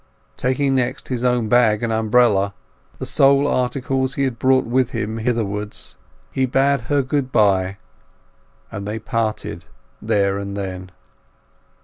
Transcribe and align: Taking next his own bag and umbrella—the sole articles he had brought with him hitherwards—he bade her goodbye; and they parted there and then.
Taking 0.35 0.73
next 0.73 1.09
his 1.09 1.23
own 1.23 1.47
bag 1.47 1.83
and 1.83 1.93
umbrella—the 1.93 3.05
sole 3.05 3.45
articles 3.47 4.15
he 4.15 4.23
had 4.23 4.39
brought 4.39 4.65
with 4.65 4.89
him 4.93 5.19
hitherwards—he 5.19 6.47
bade 6.47 6.81
her 6.81 7.03
goodbye; 7.03 7.77
and 8.71 8.87
they 8.87 8.97
parted 8.97 9.67
there 10.01 10.39
and 10.39 10.57
then. 10.57 10.89